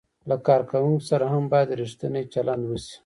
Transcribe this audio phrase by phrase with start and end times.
[0.29, 2.97] له کارکوونکو سره هم باید ریښتینی چلند وشي.